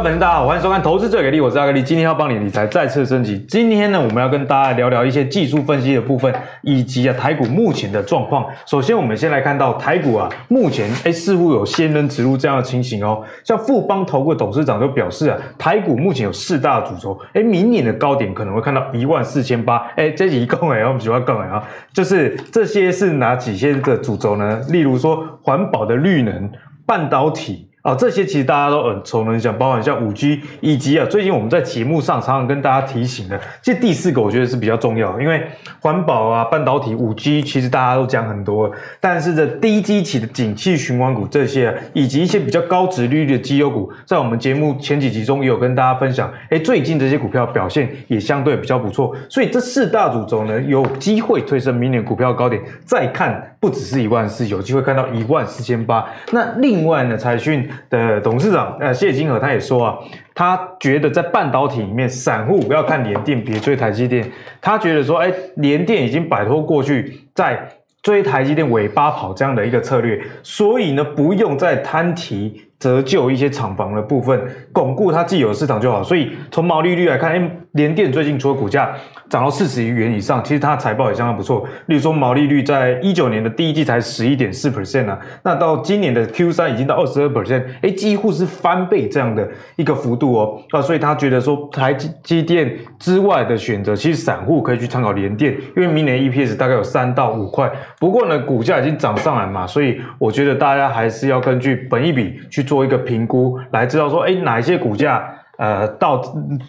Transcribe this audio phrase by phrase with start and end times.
[0.00, 3.38] 位粉丝大家好，欢迎收看《投资最给力》，我是阿格力，今天要帮你理财再次升级。
[3.46, 8.46] 今天呢，我们要跟大家聊聊一些技术分析的部分，以及啊台股目前的状况。
[8.64, 13.22] 首先，我们先来看到台股啊，目前哎似乎有仙人指路这样的情形哦。
[13.44, 19.86] 像富邦投顾董事长就表示啊，台股目前有四大主轴，哎，明年的高点可能会看到一万四千八。
[19.96, 21.62] 哎，这一共哎，我们喜欢讲哎啊，
[21.92, 24.62] 就是这些是哪几些的主轴呢？
[24.70, 26.50] 例如说环保的绿能、
[26.86, 27.66] 半导体。
[27.82, 35.42] 啊、这些其实大家都耳熟能详，包含像五 G，以及啊，最近我们在节目上常常跟大家提醒的，这第四个我觉得是比较重要，因为
[35.80, 56.08] 环保啊、半导体、五 G，其实大家都讲很多，但是这低基期的景气循环股这些，以及一些比较高殖利率的绩优股，在我们节目前几集中也有跟大家分享，诶，最近这些股票表现也相对比较不错，所以这四大主轴呢，有机会推升明年股票高点，再看不只是一万四，有机会看到一万四千八。
[56.32, 57.68] 那另外呢，财讯。
[57.90, 59.98] 的董事长呃谢金河他也说啊，
[60.34, 64.24] 他觉得在半导体里面，散户不要看联电，别追台积电。
[64.60, 67.68] 他觉得说，哎，联电已经摆脱过去在
[68.00, 72.62] 追台积电尾巴跑这样的一个策略，所以呢，不用再摊提。
[72.80, 74.40] 折旧一些厂房的部分，
[74.72, 76.02] 巩固它既有市场就好。
[76.02, 78.94] 所以从毛利率来看，哎，联电最近除了股价
[79.28, 81.66] 涨到四十亿元以上，其实它的财报也相当不错。
[81.86, 89.46] 例如说，毛利率在一九年的第一季才十一点四 percent 啊，那到今年的 Q 三已经到二十二 percent，哎，几乎是翻倍这样的
[89.76, 90.62] 一个幅度哦。
[90.70, 91.92] 啊，所以他觉得说，台
[92.24, 97.70] 积电之外的选择，其实散户可以去参考联电，因为明年 EPS 大概有三到五块。
[97.98, 102.64] 不过呢，股价已经涨上来嘛，所以我觉得大家还是要根据本一笔去。
[102.70, 105.28] 做一个评估，来知道说，哎，哪一些股价，
[105.60, 106.22] 呃，到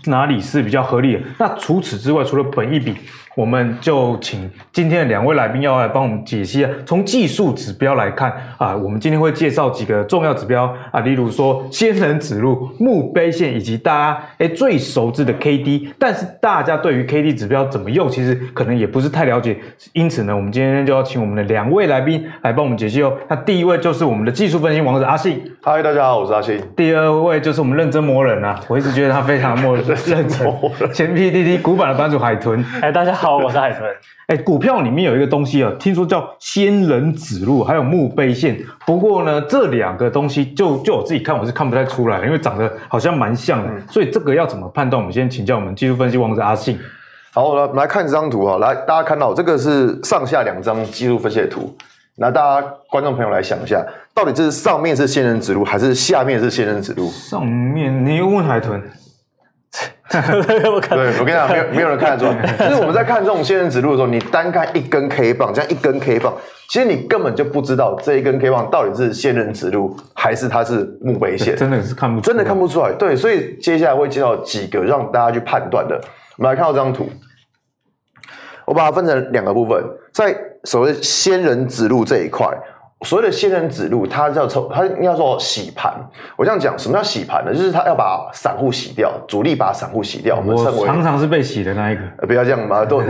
[0.06, 1.22] 哪里是比较合理的？
[1.40, 2.94] 那除此之外，除了本一比。
[3.36, 6.72] 我们就请今天的两位来宾要来帮我们解析啊。
[6.86, 15.94] 从技术指标来看啊，我们今天会介绍几个重要指标啊，例如说仙人指路、墓碑线以及大家诶最熟知的 K D。
[15.98, 19.58] 但是大家对于 K D 指标怎么用，其实可能也不是太了解。
[19.94, 23.14] 因此呢，我们今天就要请我们的两位来宾来帮我们解析哦。
[23.30, 25.42] 那第一位就是我们的技术分析王子阿信。
[25.64, 26.60] 嗨，大家好，我是阿信。
[26.76, 30.28] 第二位就是我们认真磨人啊，我一直觉得他非常默 认真。
[30.92, 32.62] 前 P D D 古板的版主海豚。
[32.82, 33.38] 哎，大家好。
[33.38, 33.88] 我是海豚。
[34.28, 38.58] 哎，股票里面有一个东西啊，听说叫仙人指路，还有墓碑线。
[38.86, 43.70] 不过呢，这两个东西就就我自己看，我是看不太出来，因为长得好像蛮像的。
[43.70, 45.00] 嗯、所以这个要怎么判断？
[45.00, 46.80] 我们先请教我们技术分析王者阿信。
[47.34, 51.76] 好，我们来看这张图啊，来大家看到这个是上下两张技术分析的图。
[52.16, 53.84] 那大家观众朋友来想一下，
[54.14, 57.10] 到底这是上面是仙人指路，还是下面是仙人指路？
[57.10, 58.82] 上面，你又问海豚。
[60.48, 62.70] 对，我跟你讲，没有 没有人看得出来。
[62.70, 66.34] 就是我们在看这种仙人指路的时候，你单看一根 K 棒，这样一根 K 棒，
[66.70, 71.56] 其实你根本就不知道这一根 K 棒到底是仙人指路，还是它是墓碑线。
[71.58, 72.92] 真的是看不真的看不出来。
[72.94, 76.00] 对，所以接下来会介绍几个让大家去判断的。
[76.38, 77.10] 我们来看到这张图，
[78.66, 82.48] 我把它分成两个部分，在所谓仙人指路这一块。
[83.04, 85.92] 所谓的仙人指路，它叫抽，它应该说洗盘。
[86.36, 87.52] 我这样讲，什么叫洗盘呢？
[87.54, 90.38] 就是它要把散户洗掉，主力把散户洗掉。
[90.38, 92.02] 我们称为常常是被洗的那一个。
[92.20, 93.02] 呃、不要这样嘛，都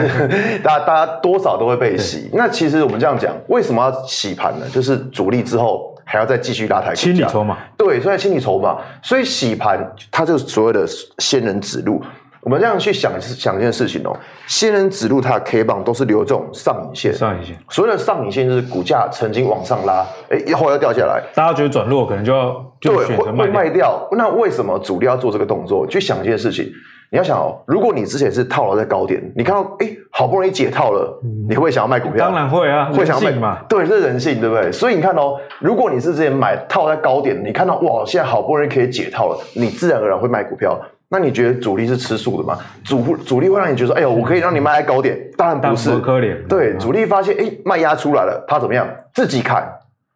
[0.63, 2.29] 大家 大家多少都会被洗。
[2.33, 4.65] 那其实我们这样讲，为什么要洗盘呢？
[4.71, 7.57] 就是主力之后还要再继续拉抬，清理筹码。
[7.77, 9.77] 对，所以清理筹码，所以洗盘
[10.09, 10.85] 它就是所谓的
[11.17, 12.01] 仙人指路。
[12.43, 17.55] 我们这样去想想一件事情哦，仙人指路它的 K 棒都是留这种上影线，上影线。
[17.69, 24.07] 所谓的上影线就是股价曾经往上拉，哎，一会儿要掉下来，大家觉得转弱，可能就要就对，会会卖掉。
[24.13, 25.85] 那为什么主力要做这个动作？
[25.85, 26.65] 去想一件事情，
[27.11, 32.25] 你要想哦，如果你之前是套牢在高点，你看到哎，好不容易解套了，嗯、你会想要卖股票？
[32.25, 33.59] 当然会啊，会想要卖嘛。
[33.69, 34.71] 对，这是人性，对不对？
[34.71, 40.79] 所以你看哦，如果你是之前买套在高点，你看到哇，现在好不容易可以解套了，你自然而然会卖股票。
[41.13, 42.57] 那你觉得主力是吃素的吗？
[42.85, 45.19] 主主力会让你觉得说，哎呦，我可以让你卖在高点？
[45.37, 46.47] 当然不是，可怜。
[46.47, 48.87] 对，主力发现，哎，卖压出来了，他怎么样？
[49.13, 49.69] 自己砍，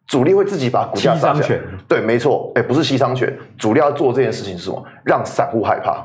[0.06, 1.60] 主力会自己把股价上去。
[1.86, 4.82] 对，没错，哎，不是西商权，主力要做这件事情是什么？
[5.04, 6.02] 让散户害怕。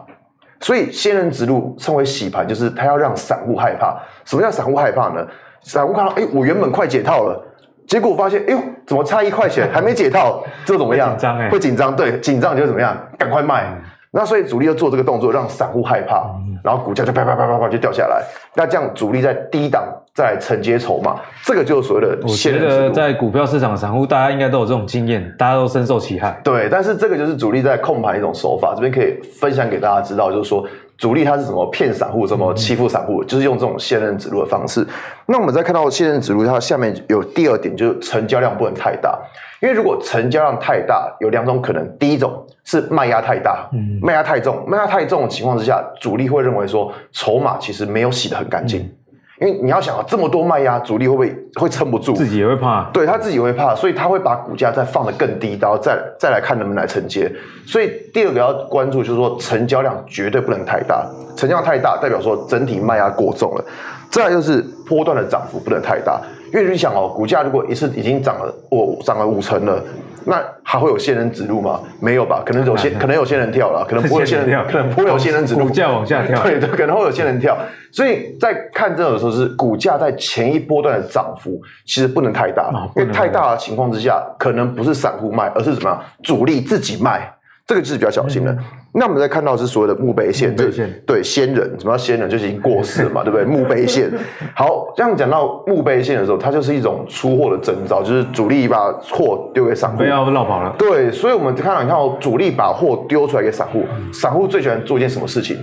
[0.59, 3.97] 所以仙人指路称为洗盘，就是他要让散户害怕。
[4.25, 5.25] 什么叫散户害怕呢？
[5.61, 7.41] 散户看到，哎，我原本快解套了，
[7.88, 10.43] 结果我发现，哎呦，怎么差一块钱还没解套？
[10.65, 11.11] 这怎么样？
[11.11, 12.97] 紧张哎，会紧张，对，紧张就怎么样？
[13.17, 13.73] 赶快卖。
[14.13, 16.29] 那所以主力要做这个动作，让散户害怕，
[16.61, 18.21] 然后股价就啪啪啪啪啪就掉下来。
[18.53, 21.15] 那这样主力在低档再承接筹码，
[21.45, 22.17] 这个就是所谓的。
[22.23, 26.37] 我觉得在股票市场的散户，大家应该都有这种经验，大家都深受其害。
[26.43, 30.67] 对，但是这个就是主力在控盘一种手法，这边可以分享给大家知道，就是说
[31.01, 34.86] 主力他是怎么骗散户，怎么欺负散户，就是用这种现任指路的方式。
[35.25, 39.19] 那我们再看到现任指路，它下面有第二点，就是成交量不能太大。
[39.63, 48.81] 因为如果成交量太大，有两种可能，第一种是卖压太大，嗯，卖压太重，卖压太重的情况之下，主力会认为说筹码其实没有洗得很干净。
[48.81, 48.92] 嗯
[49.41, 52.13] 因为你要想啊，这么多卖压，主力会不会会撑不住？
[52.13, 57.29] 自己也会怕，对他自己也会怕，所以他会把股价再放得更低，然后再再来看能不能来承接。
[57.65, 61.03] 所以第二个要关注就是说，成交量绝对不能太大，
[61.35, 63.65] 成交量太大代表说整体卖压过重了。
[64.11, 66.21] 再来就是波段的涨幅不能太大，
[66.53, 69.81] 因为你想哦，股价如果一次已经涨了，我涨了五成了。
[70.23, 71.79] 那还会有仙人指路吗？
[71.99, 75.65] 没有吧，可能有些， 可能有仙人跳了，可能不会有仙人跳，可能不会有仙人指路。
[75.65, 77.57] 股价往下跳，对对，可能会有仙人跳。
[77.91, 85.99] 所以在看这种的时候，是股价在前一波段的涨幅其实不能太大，哦、因为太大的情况之下，可能不是散户卖，而是什么？
[86.23, 87.33] 主力自己卖。
[87.67, 88.51] 这个就是比较小心的。
[88.51, 88.59] 嗯、
[88.93, 90.69] 那我们再看到是所谓的墓碑线，对
[91.05, 92.29] 对仙人，什么叫仙人？
[92.29, 93.45] 就是已经过世了嘛， 对不对？
[93.45, 94.11] 墓碑线。
[94.53, 100.75] 好，这样讲到墓碑线的时候，它就是一种出货的征兆，就是主力把货丢给散户，不要落跑了。
[100.77, 105.55] 对，所以我们看到，你看哦，主力把货丢出来给散户，散户最喜欢做一件什么事情？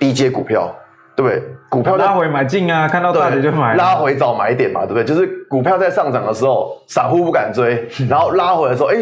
[0.00, 0.74] 低阶股票，
[1.16, 1.42] 对不对？
[1.70, 5.04] 股票拉回买进啊，看到大跌就买，拉回找买点嘛，对不对？
[5.04, 8.96] 就是股票在上涨的时候，散户不敢追， 然后拉回的时候，哎。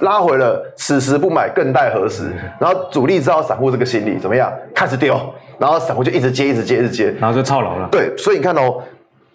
[0.00, 2.30] 拉回了，此时不买更待何时？
[2.60, 5.18] 然后主力知道散户这个心理怎么样，开始丢，
[5.58, 7.88] 然后散户就一直接，一直接，一直接，然后就套牢了。
[7.90, 8.80] 对，所以你看哦，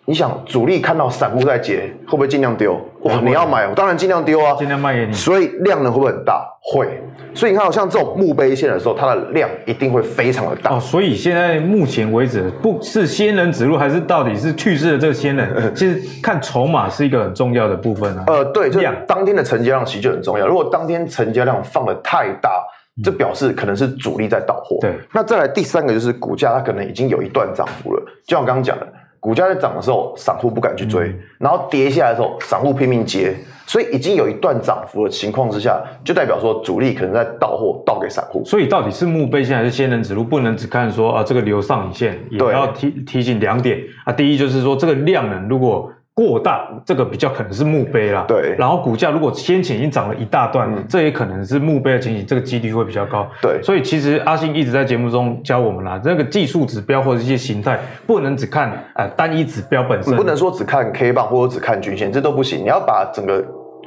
[0.06, 2.74] 你想主力看到散户在接，会不会尽量丢？
[3.04, 5.14] 哇，你要买，我当然尽量丢啊，尽量卖给你。
[5.14, 6.46] 所以量能会不会很大？
[6.62, 7.02] 会。
[7.34, 10.76] 所以你看，像这种墓碑线的时候，它的量一定会非常的大。
[10.76, 15.50] 哦，所以现在目前为止，不是仙人指路，还是到底是去世的这个仙人？
[15.74, 18.26] 其实看筹码是一个很重要的部分啊。
[18.28, 20.46] 呃，对，就当天的成交量其实就很重要。
[20.46, 22.62] 如果当天成交量放的太大，
[23.02, 24.78] 这表示可能是主力在倒货。
[24.82, 24.94] 对。
[25.14, 28.04] 那再来第三个就是股价，它可能已经有一段涨幅了。
[28.28, 28.88] 就像我刚刚讲的。
[29.24, 33.34] 股价在涨的时候，散户不敢去追；嗯、然后跌下来的时候，散户拼命接。
[33.66, 38.44] 所以已经有一段涨幅的情况之下，就代表说主力可能在倒货，倒给散户。
[38.44, 44.12] 所以到底是墓碑线还是仙人指路，不能只看说啊这个留上影线，也要提提醒两点啊。
[44.12, 45.90] 第一就是说这个量能如果。
[46.16, 48.24] 过大，这个比较可能是墓碑啦。
[48.28, 53.28] 对，然后股价如果先前已经涨了一大段，嗯、这也可能是墓碑的情形，这个几率会比较高。
[53.42, 62.60] 对，所以其实阿信一直在节目中教我们啦，这个技术指标或者一些形态，不能只看呃单一指标本身，不能说只看 K 棒或者只看均线，这都不行。
[62.60, 63.44] 你要把整个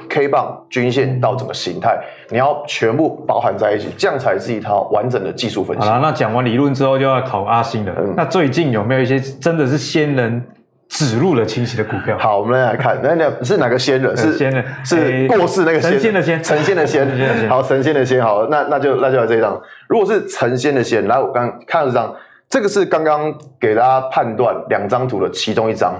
[0.09, 1.97] K 棒、均线到整个形态，
[2.29, 5.87] 你要全部包含在一起，这样才是一套完整的技术分析。
[5.87, 7.93] 好了，那讲完理论之后，就要考阿信了。
[7.99, 10.43] 嗯、那最近有没有一些真的是先人？
[10.89, 12.17] 指路了清晰的股票。
[12.17, 14.15] 好，我们来看，那那是哪个仙人？
[14.15, 17.49] 是仙人，是过世那个神仙的仙，神仙的仙。
[17.49, 18.21] 好，神仙的仙。
[18.21, 19.61] 好，那那就那就来这一张。
[19.87, 22.15] 如果是神仙的仙，来，我刚看了这张，
[22.49, 25.93] 这个是刚刚给大家判断两张图的其中一张，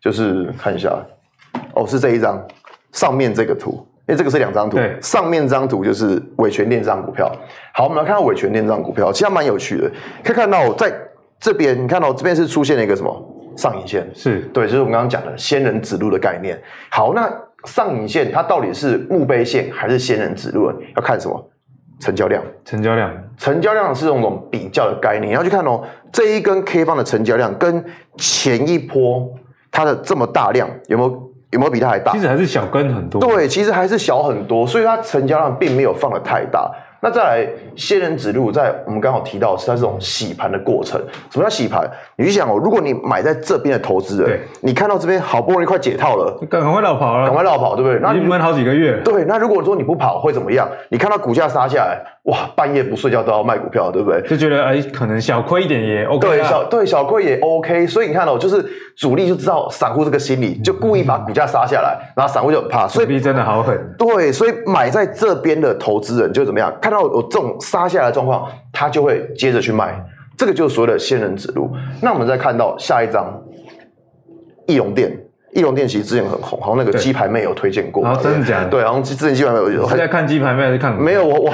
[0.00, 0.90] 就是看一下，
[1.74, 2.40] 哦，是这一张
[2.92, 3.70] 上面这个图，
[4.06, 7.32] 因为这个是两张图，对，上面这张图就是伟权电这张股票。
[7.72, 9.90] 好，我们来看到伟权电这张股票，其实蛮有趣的，
[10.22, 10.92] 可以看到在
[11.40, 13.30] 这边，你看到这边是出现了一个什么？
[13.56, 16.60] 上影线是对，就是我们刚刚讲的仙人指路的概念。
[16.90, 17.30] 好，那
[17.64, 20.72] 上影线它到底是墓碑线还是仙人指路？
[20.96, 21.50] 要看什么？
[22.00, 22.42] 成交量。
[22.64, 25.30] 成交量，成交量是这种比较的概念。
[25.30, 27.82] 你要去看哦，这一根 K 方的成交量跟
[28.18, 29.32] 前一波
[29.70, 32.12] 它的这么大量有没有有没有比它还大？
[32.12, 33.20] 其实还是小根很多。
[33.20, 36.70] 对，其实还是小很多，所以它成交量并没有放的太大。
[37.04, 37.46] 那再来，
[37.76, 40.98] 仙人指路，在我们刚好提到是它这种洗盘的过程。
[41.30, 41.86] 什么叫洗盘？
[42.16, 48.00] 你去想哦，如果你买在这边的投资人，你看到这边好不容易快解套了，赶快绕跑了，赶快绕跑，对不对？
[48.00, 48.98] 那你闷好几个月。
[49.04, 50.66] 对，那如果说你不跑会怎么样？
[50.88, 54.22] 你看到股价杀下来，哇，半夜不睡觉都要卖股票，对不对？
[54.22, 56.26] 就觉得哎，可能小亏一点也 OK。
[56.26, 57.86] 对，小对小亏也 OK。
[57.86, 58.64] 所以你看哦，就是
[58.96, 62.88] 主力就知道散户这个心理，就故意把股价杀下来，嗯、然后散户就很怕。
[62.88, 63.94] 所以真的好狠。
[63.98, 66.72] 对，所以买在这边的投资人就怎么样？
[66.80, 67.56] 看到有这种。
[67.60, 70.00] 杀下来的状况，他就会接着去卖，
[70.36, 71.70] 这个就是所谓的仙人指路。
[72.00, 73.42] 那我们再看到下一张，
[74.66, 75.10] 易容店。
[75.52, 78.68] 易容店其实之前很红，好像那个鸡排妹有推荐过，啊真的假的？
[78.68, 79.88] 对，好像之前鸡排妹有。
[79.88, 80.92] 你在看鸡排妹还是看？
[81.00, 81.52] 没有，我我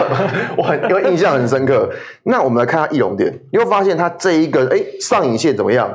[0.57, 1.89] 我很因为印象很深刻。
[2.23, 5.87] 那我们来看下易容店，你会发现它这一个哎上影线怎么样？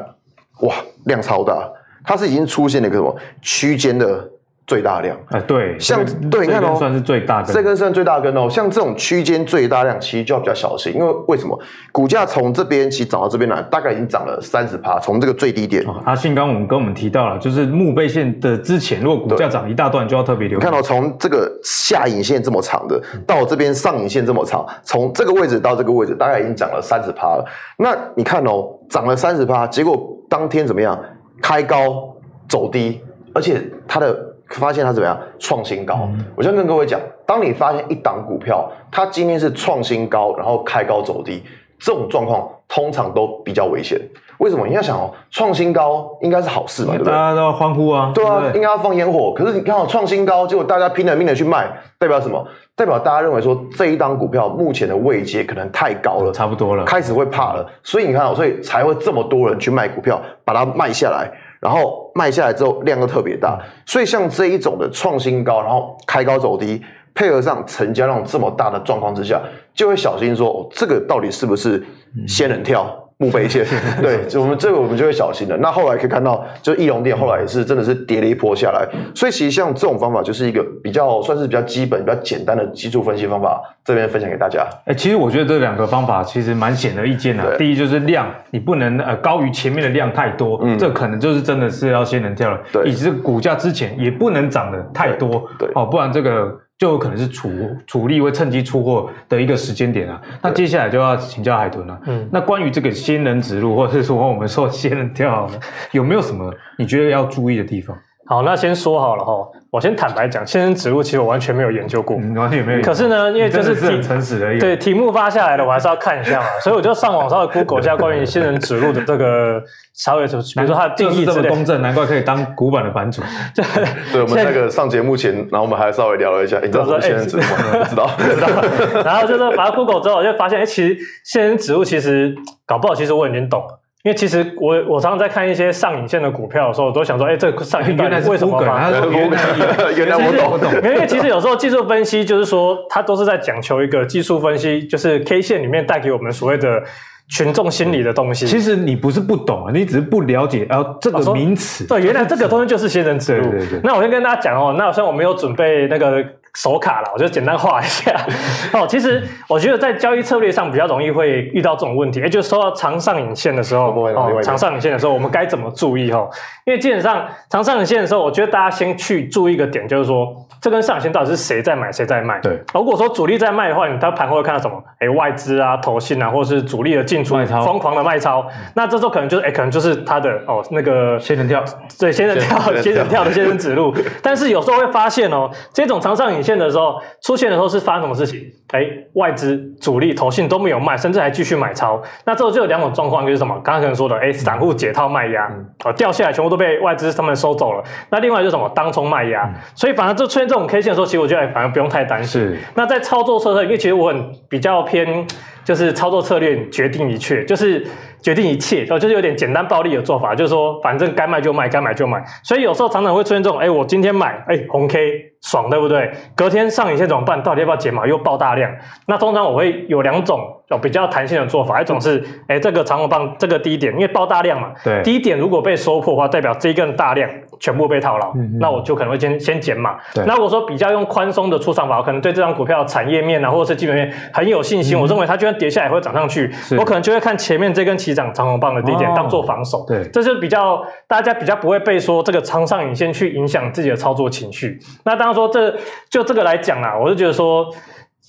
[0.61, 0.75] 哇，
[1.05, 1.67] 量超大，
[2.03, 4.29] 它是已经出现了一个什么区间的
[4.67, 5.15] 最大量。
[5.29, 8.49] 哎，对，像对，你看哦，算是最大根，这根算最大根哦。
[8.49, 11.57] 像这种区间最大量，其实就要比较小心，因为为什么？
[11.91, 15.85] 股价从这边其实涨到这边来，大概已经涨了三十趴，从这个最低点。
[16.03, 20.59] 阿信刚我们跟我们提到了，就是墓碑线的之前，如果股价涨一大段，就要特别留意。
[20.59, 27.45] 你看到从这个下影线这么长的，到这边上影线这么长，从这个位置到这个位置，大概已经涨了三十趴了。
[27.77, 30.99] 那你看哦，涨了三十趴，结果当天怎么样？
[31.41, 32.15] 开高
[32.49, 32.99] 走低，
[33.31, 34.24] 而且它的。
[34.49, 36.07] 发现它怎么样创新高？
[36.11, 41.43] 嗯、我先跟各位讲，当你发现一档股票它今天是创新高，然后开高走低，
[41.79, 43.99] 这种状况通常都比较危险。
[44.39, 44.67] 为什么？
[44.67, 47.13] 你要想哦，创新高应该是好事嘛，对不对？
[47.13, 48.11] 大家都要欢呼啊！
[48.13, 49.33] 对啊，对应该要放烟火。
[49.33, 52.45] 可是你看哦，创新高，结果大家拼了命的去卖，代表什么？
[52.75, 57.65] 代表大家认为说这一档股票目前的位阶可能太高了，差不多了，开始会怕了。
[57.81, 61.31] 所以你看哦，所以才会这么多人去卖股票，把它卖下来。
[61.65, 66.79] 然后卖下来之后量又特别大，所以像这一种的创新高，然后开高走低，
[67.15, 69.41] 配合上成交量这么大的状况之下，
[69.73, 71.83] 就会小心说，哦，这个到底是不是
[72.27, 72.85] 仙人跳？
[73.17, 73.65] 墓碑线，
[74.01, 75.55] 对，我们这个我们就会小心了。
[75.57, 78.85] 那后来可以看到，就义隆电后来也是真的是跌了一波下来。
[79.13, 84.67] 所以其实像这种方法，就是一个比较算是比较基本、比较简单的基础分析方法，这边分享给大家。
[84.85, 87.55] 哎、欸，其实我觉得这两个方法其实蛮显而易见的。
[87.55, 92.59] 对第一就是量，你不能呃高于前面的量太多，嗯，这可能就是真的是要仙人跳了。
[92.73, 96.53] 对，以及股价之前也不能涨得太多，对，对哦，不然这个。
[96.77, 97.49] 就有可能是主
[97.87, 100.21] 主力会趁机出货的一个时间点啊。
[100.41, 101.99] 那接下来就要请教海豚了。
[102.05, 105.49] 嗯，那关于这个仙人指路，或者是说我们说仙人跳，
[105.91, 107.97] 有没有什么你觉得要注意的地方？
[108.27, 109.47] 好，那先说好了哈。
[109.75, 112.81] 我先坦白讲，仙人指路其实我完全没有研究过，嗯、完全没有。
[112.81, 114.57] 可是呢，因为就是很诚实而已。
[114.57, 119.61] 对，题目发下来了，我还是要看一下嘛，所以我就上网稍微 Google 一下关于仙人指路的这个
[119.93, 123.21] 稍微，比如说它的定义这么公正，难怪可以当古板的版主。
[123.53, 123.65] 对，
[124.13, 127.49] 对我们那个上节目前，然后我们还稍微聊了一下，你知道什么仙人指路吗？
[127.83, 129.03] 不知道， 不知道。
[129.03, 132.33] 然后就是把它 Google 之后，我就发现，哎，其实仙人指路其实
[132.65, 133.81] 搞不好，其实我已经懂了。
[134.05, 138.91] 因为其实我我常常在看一些上影线的股票的时候，我都想说，哎，这个上影线为什么发？
[138.91, 146.83] 原来我懂，因为其实有时候技术分析就是说，它都是在讲求一个技术分析，就是 K 线里面带给我们所谓的
[147.29, 148.45] 群众心理的东西。
[148.45, 151.87] 其实你不是不懂啊，你只是不了解啊这个名词。
[151.87, 153.49] 对，原来这个东西就是仙人指路。
[153.49, 153.79] 对对对。
[153.83, 156.23] 那我先跟大家讲哦，那虽然我没有准备那个。
[156.55, 158.15] 手卡了，我就简单画一下。
[158.73, 166.11] 哦，其实我觉得在交易策略上比较容易会遇到这种问题，也就是说到长上影线的时候，哦，长上影线的时候，我们该怎么注意？
[166.11, 166.29] 哦，
[166.65, 172.39] 因为基本上长上影线的时候，我觉得大家先去注意一个点，就是说这根上影线到底是谁在买，谁在卖？
[172.39, 172.59] 对。
[172.73, 174.81] 如果说主力在卖的话，你他盘后会看到什么？
[174.99, 178.45] 哎，外资啊、投信啊，或者是主力的进出疯狂的卖超，
[178.75, 181.63] 那这时候可能就是哎，可能就是他的哦那个仙人跳，
[181.99, 183.93] 对，仙人跳，仙人跳的仙人指路。
[184.23, 188.39] 但是有时候会发现哦，这种长上影线的时候出现的时候是发生什么事情？
[188.71, 192.01] 哎，外资、主力、投信都没有卖，甚至还继续买超。
[192.25, 193.55] 那这就有两种状况，就是什么？
[193.63, 195.49] 刚刚可能说的，哎，散户解套卖压，
[195.83, 197.83] 哦，掉下来全部都被外资他们收走了。
[198.09, 198.69] 那另外就是什么？
[198.75, 199.51] 当冲卖压。
[199.73, 202.57] 所以反而就出现这种 K 线的时候，其实我觉得反而不用太担心。
[202.75, 205.25] 那在操作策略，因为其实我很比较偏，
[205.65, 207.85] 就是操作策略决定一切，就是。
[208.21, 212.19] 决定一切，哦，就是有点简单暴力的做法，就是说，反正该卖就卖，该买就买。
[212.41, 214.97] 所以有时候常常会出现这种，哎，我今天买，哎，红 K
[215.43, 216.11] 爽，对不对？
[216.35, 217.43] 隔天上影线怎么办？
[217.43, 218.07] 到底要不要减码？
[218.07, 218.71] 又爆大量。
[219.05, 220.39] 那通常我会有两种
[220.71, 227.29] 有比较弹性的做法，一种是，哎，这个长红棒这个低点，因为爆大量嘛，对，低点如果被收破的话，代表这一根大量
[227.59, 229.97] 全部被套牢，那我就可能会先先减码。
[230.15, 244.79] 对那如果说比较用宽松的出场法，我可能对这张股票产业面啊，或者是基本面很有信心，嗯、我认为它就算跌下来会涨上去，我可能就会看前面这根起涨长红棒的低点当做防守，哦、对，这是比较大家比较不会被说这个长上影线去影响自己的操作情绪。
[245.03, 245.75] 那当然说这
[246.09, 247.65] 就这个来讲啦，我就觉得说。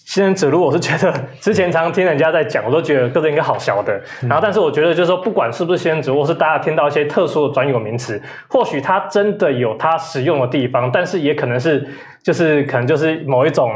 [0.07, 4.01] 仙人指路，我是觉得之前常常听人家在讲，我都觉得个人应该好小的。
[4.23, 11.87] 然后，但是我觉得就是说，不管是不是仙人指路，或是大家听到一些特殊的专有名词，或许它真的有它使用的地方，但是也可能是。
[12.27, 13.71] 就是可能就是某一种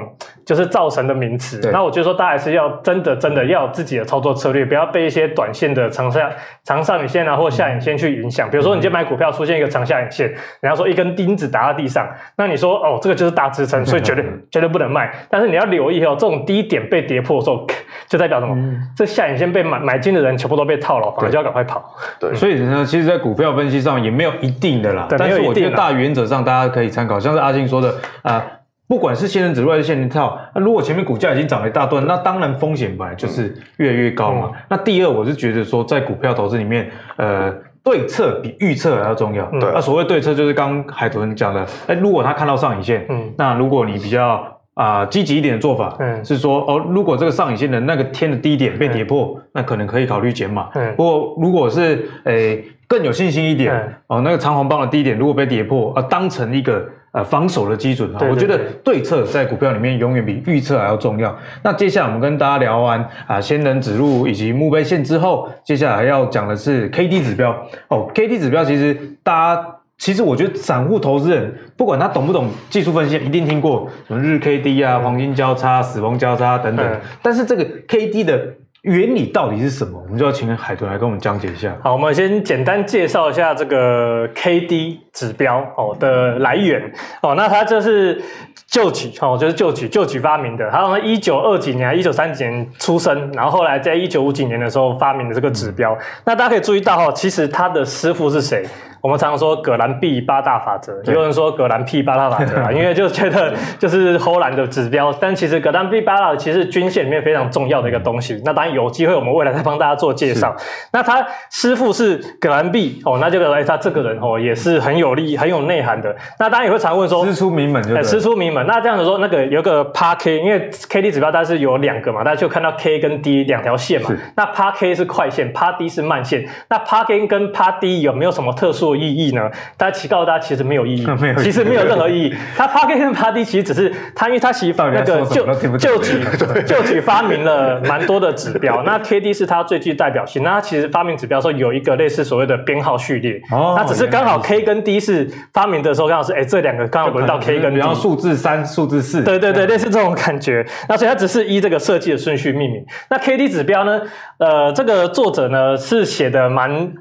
[0.45, 6.29] 就是造神的名词，那我觉得说大家还是要真的真的要有自己的操作策略，不要被一些短线的长下
[6.65, 8.51] 长上影线啊或下影线去影响。
[8.51, 12.05] 比如说你今天买股票出现一个长下影线，然后说一根钉子打在地上，
[12.37, 15.15] 那你说哦这个就是大支撑，所以绝对绝对不能卖。
[15.31, 17.67] 但是你要留意哦，这种低点被跌破的时候，
[18.07, 18.55] 就代表什么？
[18.55, 21.97] 嗯、这下影线被买买进的人全部都被套了，反而就要赶快跑。
[22.21, 27.89] 对，所以呢，其实，在股票分析上也没有一定的啦，但是我觉得大原则上大家可以参考，像是阿信说的
[28.23, 28.35] 啊。
[28.37, 28.43] 呃
[28.91, 34.50] 不管是仙人指路还是仙人跳，那如果前面股价已经涨了一大段，那当然风险本来就是越来越高嘛。
[34.53, 37.55] 嗯、那第二，我是觉得说，在股票投资里面，呃。
[37.83, 39.47] 对策比预测还要重要。
[39.53, 44.45] 对，那所谓对策就是刚海豚讲的，哎，如果他看到上影线，嗯，那如果你比较
[44.81, 50.71] 啊积极一点的做法，嗯，是说哦，如果这个上影线的那个天的低点被跌破，嗯、那可能可以考虑减码。
[50.75, 56.83] 嗯，不过如果是诶更有信心一点，嗯、哦，那个长红棒的低点如果被跌破，啊，当成一个。
[57.13, 61.37] 呃，防守的基准啊，我觉得对策在股票里面永远比预测还要重要。
[61.61, 67.51] 那接下来我们跟大家聊完啊，仙人指路以及墓碑线之后，接下来要讲的是 K D 指标
[67.89, 68.09] 哦。
[68.15, 69.67] K D 指标其实大家
[70.00, 77.00] 其实我觉得散户投资人不管他懂不懂技术分析，一定听过什么日 K D 啊、黄金交叉、死亡交叉等等。
[77.21, 78.42] 但是这个 K D 的
[78.80, 80.00] 原理到底是什么？
[80.02, 81.76] 我们就要请海豚来跟我们讲解一下。
[81.83, 86.83] 好，我们先简单介绍一下这个 KD 指标哦的来源
[87.23, 87.35] 哦。
[87.35, 88.21] 那它这是
[88.67, 90.71] 旧举哦，就是旧举旧举发明的。
[90.71, 95.97] 他从一九二几年、一九三几年出生，然后后来在一九五几年的时候发明的这个指标。
[96.25, 98.64] 那大家可以注意到哦，其实他的师傅是谁？
[99.02, 108.38] 我们常常说葛兰碧八大法则，也有人说葛兰碧八大法则啊， 因为就觉得就是荷兰的指标，但其实葛兰碧八大其实均线里面非常重要的一个东西。
[108.45, 110.55] 那当然有机会我们未来再帮大家做介绍。
[110.93, 116.14] 那他师傅是葛兰碧哦，那就表示哎，他这个人哦也是很有力、很有内涵的。
[116.38, 118.67] 那大家也会常问说，师出名门就对，师出名门。
[118.67, 124.11] 那这样子说，那个有个 PAR K，因为 K D 指标它是有两个嘛，大家就看到 K 跟 D 两条线嘛。
[124.37, 126.47] 那 PAR K 是快线，PAR D 是慢线。
[126.69, 129.50] 那 PAR K 跟 PAR D 有没有什么特殊的意义呢？
[129.76, 132.35] 大家其告诉大家，其实没有意义， 没有，其实没有任何意义。
[132.57, 135.45] 它 PAR K 跟 PAR D 其实只是它，因为它其实那个就
[135.79, 136.25] 就举
[136.67, 138.83] 就举发明了蛮多的指标。
[138.85, 140.43] 那 K D 是它最具代表性。
[140.43, 150.66] 那它其实发明指标的时候有一个类似所谓的编号序列，哦，它只是刚好 K 跟 D 是发明的时候刚好是哎这两个刚好轮到 K 跟 D，然后数字三、数字四，对对对，类似这种感觉。
[150.88, 152.85] 那所以它只是依这个设计的顺序命名。
[153.11, 154.00] 那 K D 指标呢？
[154.38, 156.92] 呃，这个作者呢是写的蛮。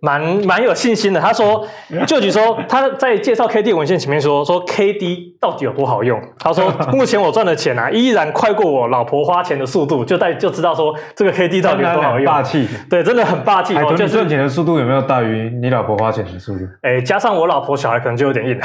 [0.00, 1.66] 蛮蛮有信心的，他说，
[2.06, 13.74] 就举说他在介绍 K D 文献前面说说 K D 到底有多好用，他说 目前我赚的钱啊依然快过我老婆花钱的速度，就带就知道说这个 K D 到底有多好用，霸气，对，真的很霸气。
[13.74, 16.64] 海豚赚钱的速度有没有大于你老婆花钱的速度？
[16.82, 18.58] 哎、欸，加上我老婆小孩可能就有点硬。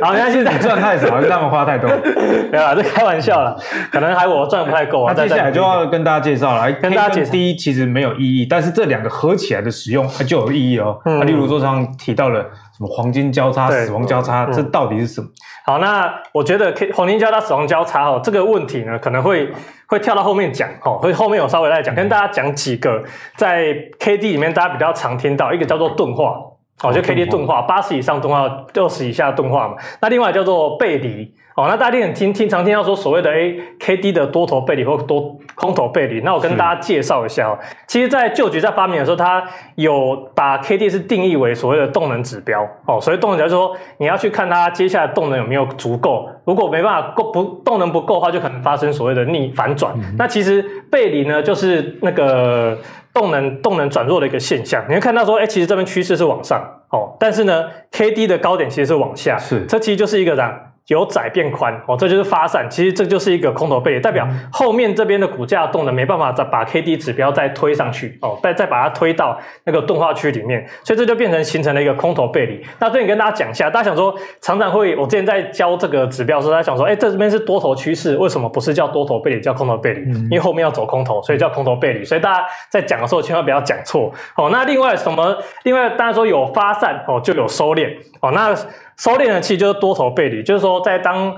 [0.00, 1.88] 好，你看现在你赚太少，还是他们花太多？
[2.52, 3.56] 没有啦，这开玩笑了，
[3.90, 5.12] 可能还我赚不太够啊。
[5.16, 10.03] 那接下来就要跟大家介绍了，跟大家解释，第一其实没有意义，但是这两个合起来的使用。
[10.16, 15.28] 它就有意义哦，嗯、啊，例如说上提到了什么黄金交叉、死亡交叉，这到底是什么？
[15.66, 19.50] 好，那我觉得 K 黄金交叉、死亡交叉哦，这个问题呢，可能会
[19.86, 23.02] 会跳到后面讲哦，会后面有稍微来讲，跟大家讲几个
[23.36, 26.36] 在 KD 里面大家比较常听到，一个叫做钝化，
[26.82, 31.34] 哦，就 KD 钝化，八十以上钝化，六十以下钝化嘛，那另外叫做背离。
[31.56, 37.56] 哦，那大家很听听常听到说所谓的 A K D 的多头背离或多空头背离，那我跟大家介绍一下哦。
[37.86, 39.40] 其实，在旧局在发明的时候，它
[39.76, 43.00] 有把 K D 是定义为所谓的动能指标哦。
[43.00, 49.94] 所谓动能指标就是说，你要去看它接下来动能有没有足够，如果没办法够不动能不够的话，就可能发生所谓的逆反转。
[49.96, 52.76] 嗯、那其实背离呢，就是那个
[53.12, 54.84] 动能动能转弱的一个现象。
[54.88, 60.52] 你会看到说，哎，其实这边趋势是往上哦，但是呢，K D 的高点其实是往下，是这其实就是一个这样。
[60.88, 72.62] 由窄变宽哦，这就是发散，其实这就是一个空头背离，代表后面这边的股价动能没办法再把 K D 指标再推上去哦，再再把它推到那个钝化区里面，所以这就变成形成了一个空头背离。
[72.78, 80.12] 那这里跟大家讲一下，大家想说常常会，我之前在教这个指标的时候，大家想说，哎，这边是多头趋势，为什么不是叫多头背离，叫空头背离？
[80.24, 82.04] 因为后面要走空头，所以叫空头背离。
[82.04, 84.50] 所以大家在讲的时候千万不要讲错哦。
[84.52, 85.34] 那另外什么？
[85.62, 87.88] 另外大家说有发散哦，就有收敛
[88.20, 88.30] 哦。
[88.32, 88.54] 那
[88.96, 91.34] 收敛的其实就是多头背离，就是说在当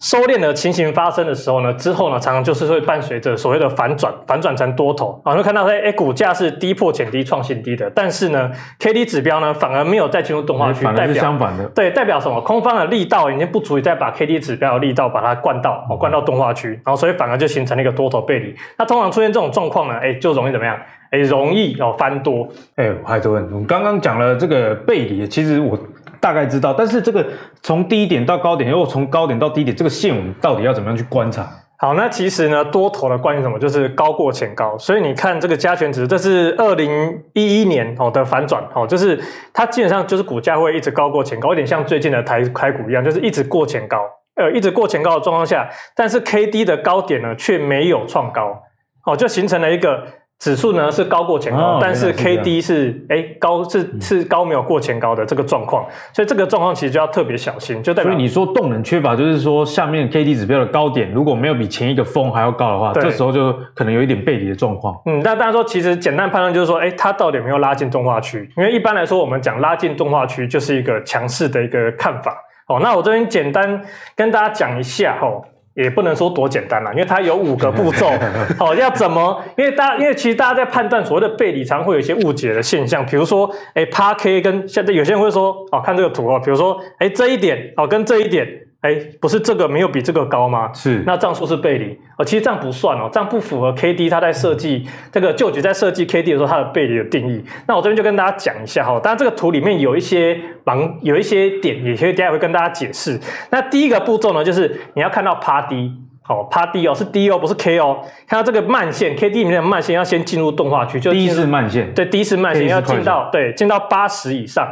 [0.00, 5.32] 收敛的情形发生的时候呢，之后呢，常常就是会伴随着所谓的反转，反转成多头啊。
[5.32, 12.40] 会看到哎，股价是低破前低创新低的，但是呢，K D 指标呢反而没有再进入钝化区，代表相反的，对，代表什么？
[12.40, 18.52] 空方的力道已经不足以再把 K D 指标的力道把它灌到哦，灌到钝化区，然后所以反而就形成了一个多头背离。
[18.76, 20.76] 那通常出现这种状况呢，哎，就容易怎么样？
[21.12, 22.48] 哎，容易哦翻多。
[22.74, 25.78] 哎，海豚，我们刚刚讲了这个背离，其实我。
[26.22, 27.26] 大概知道，但是这个
[27.62, 31.44] 从低点到高点，又从高点到低点，这个线我们到底要怎么样去观察？
[31.78, 33.58] 好，那其实呢，多头的关系什么？
[33.58, 34.78] 就是高过前高。
[34.78, 39.20] 所以你看这个加权值，这是二零一一年哦的反转哦，就是
[39.52, 43.98] 它基本上就是股价会一直高过前高，有点像最近的台台股一样，就是一直过前高，
[44.36, 48.62] 呃，一直过前高的状况下，但是 K D 的高点呢却没有创高，
[49.04, 50.06] 哦，就形成了一个。
[50.42, 65.00] 指数呢是高过前高，哦、但是 K D 是哎高是是高没有过前高的这个状况，所以这个状况其实就要特别小心，就代表所以你说动能缺乏，就是说下面 K D 指标的高点如果没有比前一个峰还要高的话，这时候就可能有一点背离的状况。
[65.06, 68.50] 嗯，但大家说其实简单判断就是说，哎，它到底有没有拉进动画区？
[68.56, 72.36] 因为一般来说我们讲拉进动画区就是一个强势的一个看法。
[72.66, 73.80] 哦，那我这边简单
[74.16, 75.44] 跟大家讲一下哦。
[75.74, 78.10] 也不能说多简单啦，因为它有五个步骤，
[78.58, 79.42] 好、哦，要怎么？
[79.56, 88.46] 因为大家，因为其实大家在判断所谓的背离，常会有一些误解的现象，比如说，哎，趴 K 跟现在有些人会说，哦，看这个图哦，比如说，哎，这一点哦，跟这一点。
[88.82, 90.68] 哎，不是这个没有比这个高吗？
[90.74, 92.24] 是，那这样说是背离哦。
[92.24, 97.44] 其实这样不算哦，这样不符合 K D 它在设计这个旧局在设计 K D 的时候它的背离的定义。
[97.68, 103.16] 那我这边就跟大家讲一下哈，当然这个图里面有一些盲，有一些点，也可以等下会跟大家解释。
[103.50, 105.92] 那第一个步骤呢，就是你要看到趴低
[106.22, 108.00] 好，趴低哦，是低哦，不是 K 哦。
[108.26, 114.66] 看到这个慢线 K D 里面的慢线要先进入动画区，就第一次慢线，对，第一次慢线要进到对，进到八十以上。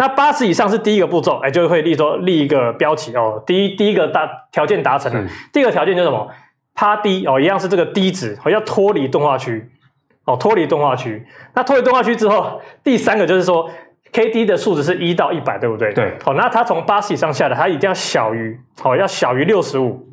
[0.00, 3.42] 那八十以上是第一个步骤，哎，就会立说立一个标题哦。
[3.46, 6.26] 第一第一个大条件达成了，第二个条件就是什么？
[6.74, 9.70] 趴低哦，一样是这个低值，哦，要脱离动画区，
[10.24, 11.22] 哦，脱离动画区。
[11.52, 13.68] 那脱离动画区之后，第三个就是说
[14.10, 15.92] ，K D 的数值是一到一百，对不对？
[15.92, 16.16] 对。
[16.24, 20.08] 好，那它从八十以上下来，它一定要小于，哦，要小于六十五，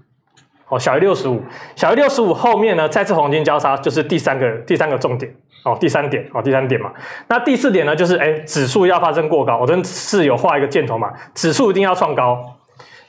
[0.69, 1.41] 哦，小于六十五，
[1.75, 5.33] 小于六十五后面呢，再次黄金交叉就是第三个第三个重点。
[5.63, 6.89] 哦，第三点，哦，第三点嘛。
[7.27, 9.57] 那第四点呢，就是哎，指数要发生过高。
[9.57, 12.41] 我真是有画一个箭头嘛，指数一定要创高，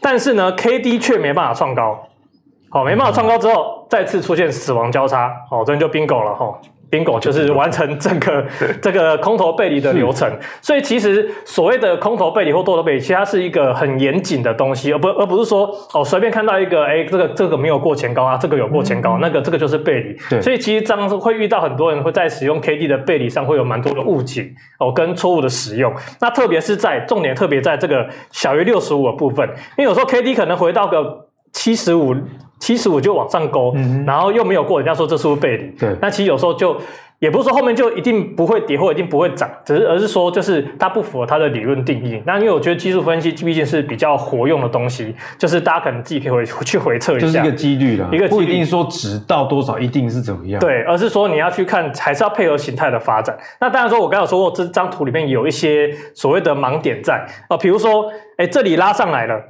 [0.01, 2.09] 但是呢，K D 却没办法创高。
[2.71, 6.59] 好，没办法创高之后，再次出现死亡交叉，哦，这就 bingo 了哈。
[6.91, 8.45] Bingo 就是完成整个
[8.81, 20.17] 这个空头背离的流程，所以其实所谓的空头背离或多头背离，其实它是一个很严谨的东西，而不而不是说哦随便看到一个哎这个这个没有过前高啊，这个有过前高，那个这个就是背离。
[20.31, 29.47] 对，所以其实这样子会遇到很多人会在使用 K D 的背离上会有蛮多的误解哦跟错误的使用，那特别是在重点特别在这个小于六十五的部分，
[29.77, 32.15] 因为有时候 K D 可能回到个七十五。
[32.69, 35.69] 七十五就往上勾，嗯、然后又没有过，人家说这是不是背离？
[35.69, 36.77] 对，那其实有时候就
[37.19, 42.23] 也不是说后面就一定不会跌或一定不会涨，只是而是说就是它不符合它的理论定义。
[42.27, 53.35] 那因为我觉得技术分析毕竟是比较活用的东西，就是大家可能自己可以回去回测一下，就是一个几率啦，一个几率不一定说值到多少一定是怎么样，对，而是说你要去看还是要配合形态的发展。
[53.59, 59.41] 那当然说我刚刚有说过这张图里面有一些所谓的盲点在啊，比如说哎这里拉上来了。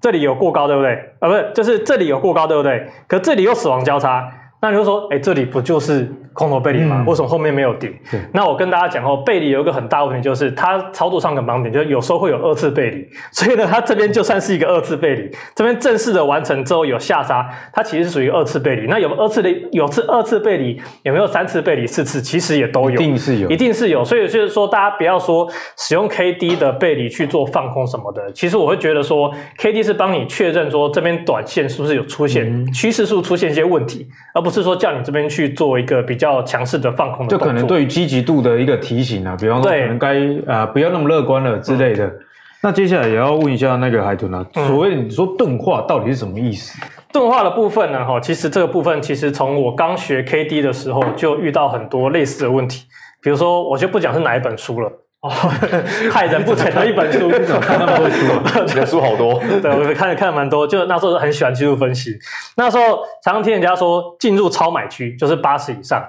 [0.00, 0.94] 这里有过高，对不对？
[1.18, 2.88] 啊，不是，就是这里有过高，对不对？
[3.06, 6.10] 可这里又死亡交叉，那你就说，哎，这里不就是？
[6.32, 7.92] 空头背离吗，为什么后面没有跌？
[8.08, 18.86] 对，那我跟大家讲哦，背离有一个很大问题，就是它操作上的盲点，就是有时候会有二次背离， 所以呢，它这边就算是一个二次背离，这边正式的完成之后有下杀，它其实是属于二次背离。
[18.86, 22.22] 那有二次的有次二次背离，有没有三次背离、四次？
[22.22, 24.04] 其实也都有，一定是有，一定是有。
[24.04, 36.40] 所以就是说，大家不要说使用 K D 的背离去做放空什么的，其实我会觉得说，K D 是帮你确认说这边短线是不是有出现趋势数出现一些问题，而不是说叫你这边去做一个比较。
[36.50, 42.06] 强势的放空的，就可能对于积极度的一个提醒啊，比方说可能该啊、呃、不要那么乐观了之类的。
[42.06, 42.18] 嗯、
[42.62, 46.80] 那接下来也要问一下那个海豚啊，嗯、所谓你说钝化到底是什么意思？
[47.12, 52.86] 钝化的部分呢，哈，其实这个部分其实从我刚学 K D 的时候就遇到很多类似的问题，
[53.22, 54.90] 比如说我就不讲是哪一本书了。
[55.20, 55.28] 哦，
[56.10, 57.28] 害人不浅的一本书，
[57.60, 58.24] 看那么多书？
[58.66, 59.38] 你的书好多。
[59.60, 62.18] 对，我看看蛮多，就那时候很喜欢技术分析。
[62.56, 66.02] 那时候常常听人家说，进入超买区就是八十以上。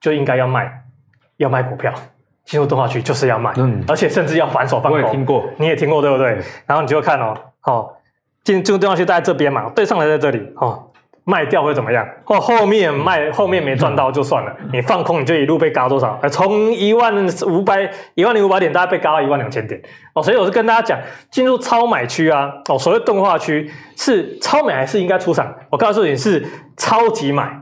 [0.00, 0.84] 就应该要卖，
[1.38, 1.92] 要卖股票，
[2.44, 5.02] 进入动画区就是要卖，嗯，而且甚至要反手放空。
[5.02, 6.38] 我也听过，你也听过对不对？
[6.66, 7.90] 然后你就看哦，哦，
[8.44, 10.87] 进进入动画区在这边嘛，对上来在这里，哦，
[11.28, 12.08] 卖掉会怎么样？
[12.24, 16.18] 或后面卖后面没赚到就算了，嗯、你放空你就一路被嘎多少？
[16.30, 17.14] 从一万
[17.46, 19.78] 五百一万零五百点，大概被嘎到一万两千点
[20.14, 20.22] 哦。
[20.22, 20.98] 所以我是跟大家讲，
[21.30, 25.54] 进入超买区啊，哦，所谓动画区是超买还是应该出场？
[25.68, 26.42] 我告诉你是
[26.78, 27.60] 超级买。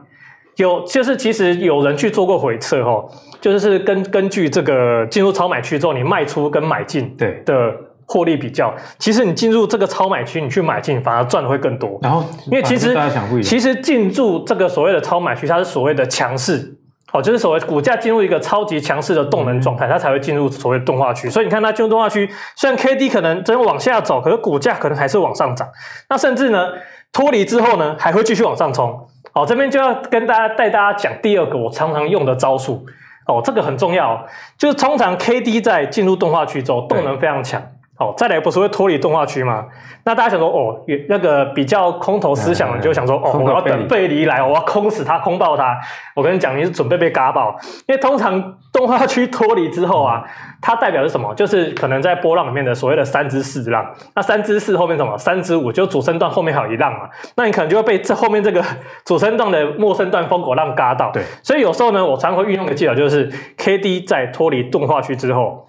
[0.59, 3.05] 有，就是其实有人去做过回测哦，
[3.41, 7.75] 就是根根据这个进入超买区之后，你卖出跟买进对的
[8.07, 11.99] 获利比较，其实你进入这个超买区，你去买进反而赚的会更多。
[12.03, 12.97] 然后，因为其实
[13.43, 16.77] 其实进入这个所谓的超买区，它是所谓的强势
[17.13, 21.29] 哦，就是所谓股价进入一个超级强势的动能状态，它才会进入所谓动画区。
[21.29, 25.69] 所以你看它进入动画区，虽然 K D 可能真往下走，可是股价可能还是往上涨。
[26.09, 26.69] 那甚至呢，
[27.13, 29.09] 脱离之后呢，还会继续往上冲。
[29.33, 32.87] 好，这边就要跟大家带大家讲第二个我常常用的招数
[33.27, 37.63] 哦，这个很重要，就是通常 K D 在进入动画区之后动能非常强，
[37.99, 39.67] 哦，再来不是会脱离动画区吗？
[40.05, 45.77] 那大家想说，哦，那个比较空头思想，的就想说，哦，我要等背离来，我要空死它，空爆它。
[46.15, 47.57] 我跟你讲，你是准备被嘎爆，
[47.87, 50.23] 因为通常动画区脱离之后啊，
[50.61, 51.35] 它代表是什么？
[51.35, 53.91] 就是可能在波浪里面的所谓的三之四浪。
[54.15, 55.17] 那三之四后面什么？
[55.17, 57.09] 三之五就主升段后面还有一浪嘛？
[57.37, 58.63] 那你可能就会被这后面这个
[59.07, 61.11] 主升段的末升段疯狗浪嘎到。
[61.13, 65.67] 对，所以有时候呢，我常会运用的技巧就是 K D 在脱离动画区之后，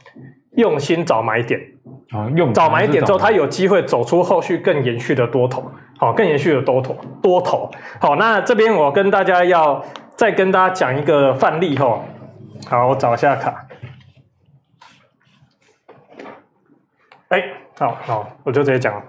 [0.57, 1.59] 用心找买点。
[2.11, 7.69] 啊，用早买一点之后，它有机会走出后续更延续的多头，好，更延续的多头，多头，
[7.99, 9.83] 好，那这边我跟大家要
[10.15, 11.99] 再跟大家讲一个范例哈，
[12.69, 13.67] 好，我找一下卡，
[17.29, 17.43] 哎，
[17.77, 19.01] 好好，我就直接讲了，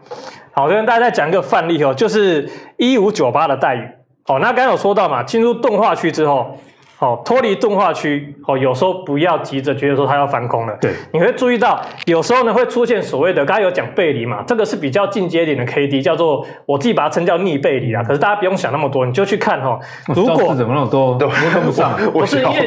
[0.52, 3.88] 好，我跟大家再讲一个范例哦，就是一五九八的待遇，
[4.26, 6.58] 好，那刚刚有说到嘛，进入钝化区之后。
[7.00, 10.76] 好，脱离钝化区，哦，有时候不要急着觉得说它要翻空了。
[10.80, 18.02] 对，你会注意到，有时候呢会出现所谓的，刚才有讲背离嘛，这个是比较进阶点的 K D，叫做我自己把它称叫逆背离啊。
[18.02, 19.78] 可是大家不用想那么多，你就去看哈。
[20.08, 22.66] 如果怎么那么多都跟不上， 不是因为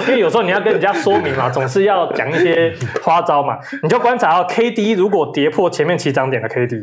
[0.00, 3.56] 因为有时候你要跟人家说明嘛， 总是要讲一些花招嘛。
[3.82, 6.76] 你就观察到 K D 如果跌破前面起涨点的 K D，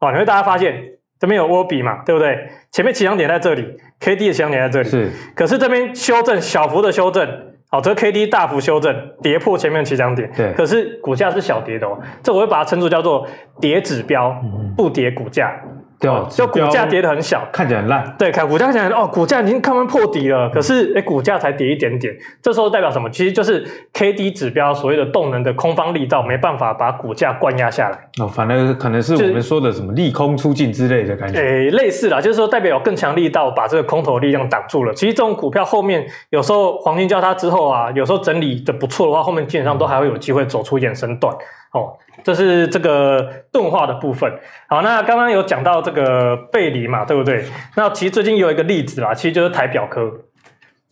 [0.00, 0.74] 哦，你会大家发现。
[1.18, 2.36] 这边有窝比嘛，对不对？
[2.70, 3.66] 前面起涨点在这里
[4.00, 4.88] ，K D 的起涨点在这里。
[4.88, 5.10] 是。
[5.34, 7.26] 可是这边修正小幅的修正，
[7.70, 10.30] 好，这个 K D 大幅修正，跌破前面的起涨点。
[10.36, 10.52] 对。
[10.52, 13.26] 可是股价是小跌的哦，这我会把它称作叫做
[13.60, 14.34] 跌指标，
[14.76, 15.54] 不跌股价。
[16.04, 18.14] 对，就股价跌得很小，看起来很烂。
[18.18, 23.08] 对，看股价看起来哦，股价已经看完破底了，可是哎，股价才跌一点点，这时候代表什么？
[23.10, 27.98] 其实就是 K D 指标所谓的动能的空方力道没办法把股价灌压下来。
[28.20, 31.38] 哦，反正可能是我们说的什么利空出尽之类的感觉。
[31.38, 34.92] 诶，类似啦，就是说代表有更强力道把这个空头力量挡住了。
[34.94, 41.34] 其实这种股票后面有时候黄金交叉之后啊，有时候整理的不错的话，后面基本上都还会有机会走出衍生段。
[41.72, 41.92] 哦，
[42.24, 44.28] 这是这个钝化的部分。
[44.68, 47.44] 好，那刚刚有讲到这个背离嘛，对不对？
[47.76, 50.10] 那其实最近有一个例子啦，其实就是台表科。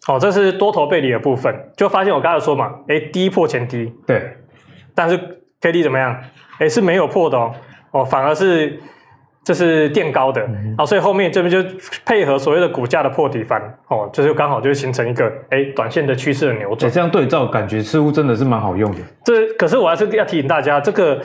[0.05, 4.37] 好，这是多头背离的部分，就发现我刚才说嘛，哎，低破前低，对，
[4.95, 5.19] 但是
[5.61, 6.23] K D 怎么样？
[6.59, 7.55] 哎，是没有破的哦，
[7.91, 8.79] 哦，反而是。
[9.45, 11.69] 这是垫高的，嗯、好，所以后面这边就
[12.05, 16.91] 配合所谓的股价的破底翻，哦，这就刚好就会形成一个哎短线的趋势的扭转。
[16.91, 18.99] 这样对照感觉似乎真的是蛮好用的。
[19.25, 21.21] 这可是我还是要提醒大家，这个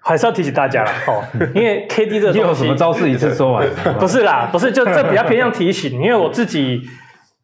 [0.00, 1.22] 还是要提醒大家了 哦，
[1.54, 3.68] 因为 K D 这个你有什么招式一次说完？
[4.00, 6.80] 不是啦，不是，就这比较偏向提醒，因为我自己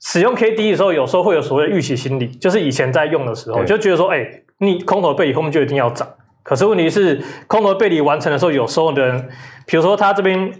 [0.00, 4.26] 使用 K D 的时候，有时候会有所谓的预期心理，就是以前在用的时候就觉得说，哎，
[4.60, 6.08] 你空头背离后面就一定要涨。
[6.48, 9.28] 可是问题是，空头背离完成的时候，有时候的人，
[9.66, 10.50] 比如说他这边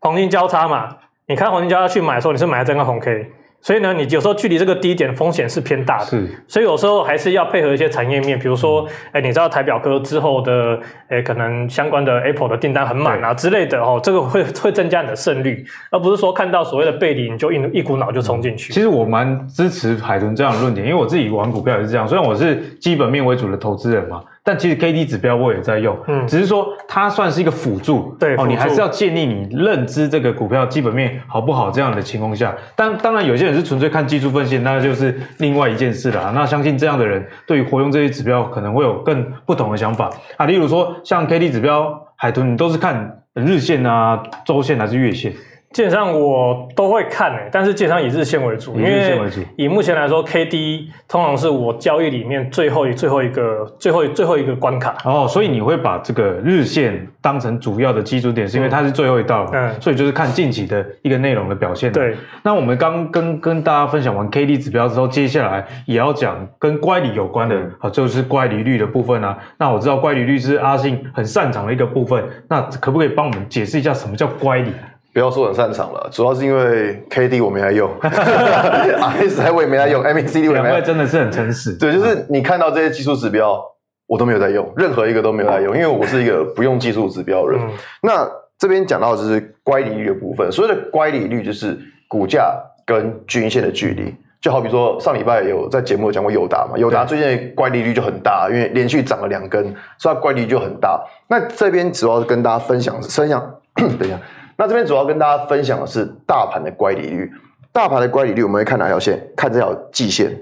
[0.00, 0.96] 黄金交叉嘛，
[1.28, 3.30] 你看黄金交叉去买的时候，你是买这根红 K。
[3.62, 18.72] 所以呢，你有时候距离这个低点风险是偏大的，是，所以有时候还是要配合一些产业面，比如说，哎，你知道台表哥之后的，哎，可能相关的 Apple 的订单很满啊之类的哦，这个会 会增加你的胜率，而不是说看到所谓的背离你就一一股脑就冲进去。
[18.72, 24.22] 其实我蛮支持海豚这样的论点，因为我自己玩股票也是这样，虽然我是基本面为主的投资人嘛。
[24.46, 36.30] 但其实 K D 指标我也在用，嗯，只是说它算是一个辅助，对，哦，你还是要建立你认知这个股票基本面好不好这样的情况下，当当然有些人是纯粹看技术分析，那就是另外一件事了。
[36.32, 40.46] 那相信这样的人对于活用这些指标可能会有更不同的想法啊。
[40.46, 45.32] 例如说像 K D 指标，海豚你都是看日线啊、周线还是月线？
[45.76, 49.20] 基本上我都会看诶，但是基本上以日线为主，因为
[49.56, 54.96] 以目前来说，K D 通常是我交易里面最后一最后一个最后最后一个关卡。
[55.04, 61.92] 哦，所以你会把这个日线当成主要的基础点，是因为它是最后一道，嗯，所以就是看近期的一个内容的表现。
[61.92, 69.36] 对，那我们刚跟跟大家分享完 K D 指标之后，接下来也要讲跟乖离有关的，好，就是乖离率的部分啊。
[69.58, 74.70] 那我知道乖离率是阿信很擅长的一个部分，那可不可以帮我们解释一下什么叫乖离？
[75.16, 80.84] 不要说很擅长了，主要是因为 K D 我没来用， RSI 我也没来用，MACD 我也没来用。
[80.84, 81.72] 真的是很诚实。
[81.72, 83.58] 对，就是你看到这些技术指标，
[84.06, 87.60] 我都没有在用，任何一个都没有在用，因为我是一个不用技术指标的人。
[87.62, 87.70] 嗯、
[88.04, 94.14] 那这边讲到的就是乖离率的部分，所谓的乖离率就是股价跟均线的距离。
[94.42, 101.02] 就好比说上礼拜有在节目有讲过友达嘛，友达最近的乖离率就很大，因为连续涨了两根，所以它乖离率就很大。
[101.26, 104.18] 那这边主要是跟大家分享，分享， 等一下。
[104.58, 107.30] 那这边主要跟大家分享的是大盘的乖离率。
[107.72, 109.20] 大盘的乖离率，我们会看哪条线？
[109.36, 110.34] 看这条季线。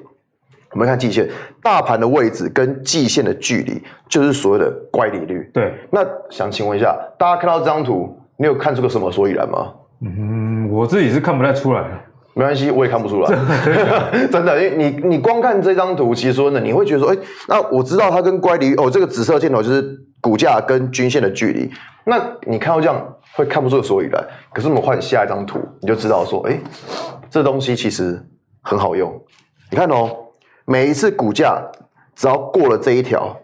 [0.70, 1.28] 我们看季线，
[1.62, 5.50] 大盘的位置跟季线的距离，就是所谓的乖离率。
[5.52, 5.74] 对。
[5.90, 9.72] 那想请问一下，大家看到这张图，你有看出个什么所以然吗？
[10.00, 11.82] 嗯，我自己是看不太出来。
[12.34, 13.28] 没关系，我也看不出来。
[14.30, 17.16] 真的，因为你你光看这张图，其实说呢，你会觉得说，哎，
[17.48, 19.98] 那我知道它跟乖离哦，这个紫色箭头就是。
[20.24, 21.70] 股价跟均线的距离。
[22.04, 22.96] 那你看到这样
[23.34, 26.58] 会看不出个所以然，可是我们换下一张图，你就知道说，哎，
[27.30, 28.22] 这东西其实
[28.62, 29.10] 很好用。
[29.70, 30.10] 你看哦，
[30.66, 31.60] 每一次股价
[32.14, 33.34] 只要过了这一条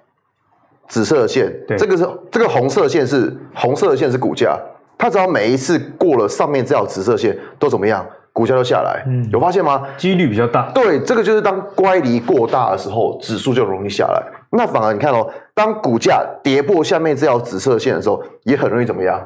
[0.88, 4.58] 紫色的线，对这个是这个红色线是红色的线是股价，
[4.98, 8.06] 它只要每一次过了上面这条紫色线，都怎么样？
[8.32, 9.02] 股价就下来。
[9.08, 9.82] 嗯，有发现吗？
[9.96, 10.70] 几率比较大。
[10.72, 14.22] 对，这个就是当乖离过大的时候，指数就容易下来。
[14.52, 15.28] 那反而你看哦，
[15.60, 19.22] 当股价跌破下面这条紫色线的时候，也很容易怎么样？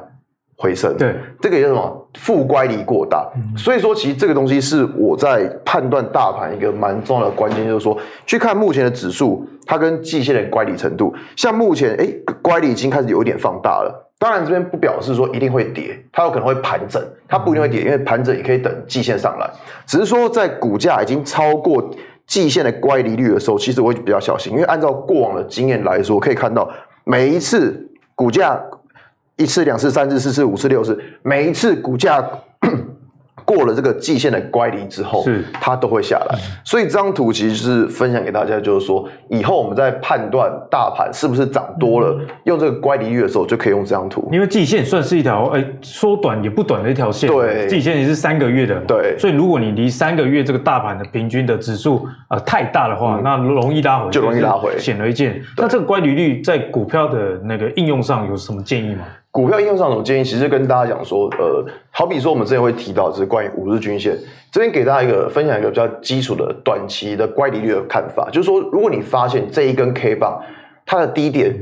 [0.57, 0.93] 回升。
[0.97, 2.09] 对，这个也叫什么？
[2.15, 3.25] 负乖离过大。
[3.37, 11.15] 嗯、所以说，其实这个东西是我在判断大盘一个蛮重要的关键，就是说，去看目前的指数，它跟季线的乖离程度。
[11.37, 12.05] 像目前，哎，
[12.41, 14.11] 乖离已经开始有一点放大了。
[14.19, 19.49] 当然，这边不表示说一定会跌，它有可能会盘整，它不一定会跌，因为盘整也可以等季线上来。
[19.85, 21.89] 只是说，在股价已经超过。
[22.27, 26.69] 季线的乖离率的时候，其实我会比较小心，因为按照过往的经验来说，可以看到
[27.03, 28.59] 每一次股价
[29.35, 32.23] 一次、两次、三次、四次、五次、六次，每一次股价。
[33.45, 36.37] 过了这个季线的乖离之后，是它都会下来。
[36.63, 44.27] 所以这张图其实是分享给大家，就是说以后我们在判断大盘是不是涨多了，用这个乖离率的时候，就可以用这张图。
[44.31, 49.15] 因为季线算是一条诶说短也不短的一条线，对，季线也是三个月的，对。
[49.19, 55.39] 所以如果你离三个月这个大盘的平均的指数呃太大的话，嗯、那容易拉回，就容易拉回，显而易见。
[55.57, 59.05] 那这个乖离率在股票的那个应用上有什么建议吗？
[59.35, 60.23] 股票应用上的建议？
[60.23, 64.17] 其实跟大家讲说，呃，好比说我们之前会提到，就是关于五日均线，
[64.49, 70.41] 这边给大家一个分享一个比较基础的短期的乖离率的看法，就是说，如果你发现这一根 K 棒
[70.85, 71.53] 它的低点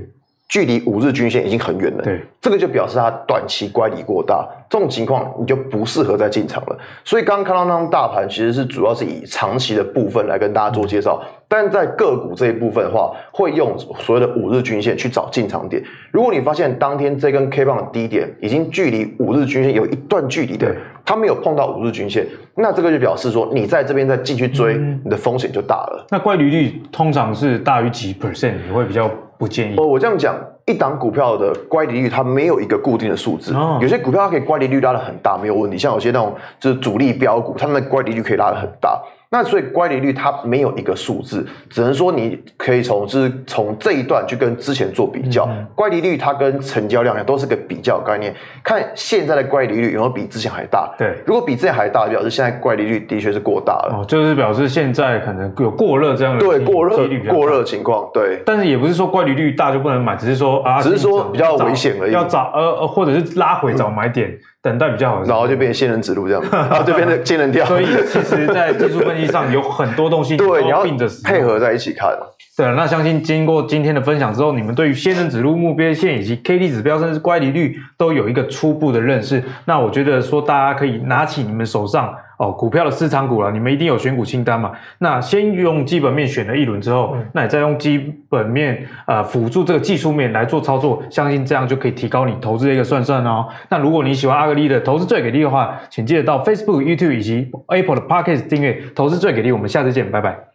[0.54, 6.78] 距离五日均线已经很远了，对，这个就表示它短期乖离过大，这种情况你就不适合再进场了。
[7.04, 11.20] 所以刚刚看到那张大盘，其实是主要是以长期的部分来跟大家做介绍。
[11.48, 15.82] 但在个股这一部分的话，会用所谓的五日均线去找进场点。
[16.12, 26.06] 如果你发现当天这根 K 棒的低点已经距离五日均线有一段距离的，它没有碰到五日均线，那这个就表示说你在这边再进去追，嗯、你的风险就大了。
[26.12, 29.10] 那乖离率通常是大于几 percent，你会比较
[29.44, 29.76] 不建议？
[29.78, 30.34] 哦，我这样讲，
[30.66, 35.78] 一档股票的乖离率它没有一个固定的数字，哦、有些股票它可以乖离率拉得很大，没有问题。
[35.78, 38.98] 像有些那种就是主力标股，它们的乖离率可以拉得很大。
[39.34, 45.46] 那所以乖离率它没有一个数字，只能说你可以从就是从这一段去跟之前做比较。
[45.50, 48.32] 嗯、乖离率它跟成交量都是个比较概念，
[48.64, 50.94] 看现在的乖离率有没有比之前还大。
[51.00, 54.02] 对，如果比之前还大，表示现在乖离率的确是过大了。
[54.02, 58.08] 哦，就是表示现在可能有过热这样的对过热过热情况。
[58.14, 62.12] 对，但是也不是说乖离率大就不能买，只是说啊，只是说比较危险而已。
[62.12, 64.30] 要找呃呃，或者是拉回找买点。
[64.30, 67.66] 嗯等待比较好，然后就变成仙人指路这样， 然后就变成仙人跳。
[67.66, 72.18] 所以其实，在技术分析上有很多东西， 对，你要并着配合在一起看。
[72.56, 79.44] 对，那相信经过今天的分享之后，你们对于仙人指路、目标线以及 K D 指标，甚至乖离率，都有一个初步的认识。
[79.66, 82.16] 那我觉得说，大家可以拿起你们手上。
[82.44, 84.72] 哦，股票的市场股了，你们一定有选股清单嘛？
[84.98, 93.48] 那先用基本面选了一轮之后，嗯、那你再用基本面呃辅助这个技术面来做操作，相信这样就可以提高你投资的一个算算哦。
[93.70, 99.52] 那如果你喜欢阿格力的投资最给力的话，请记得到 Facebook、YouTube 以及 Apple 的 Podcast 订阅投资最给力。
[99.52, 100.53] 我们下次见，拜拜。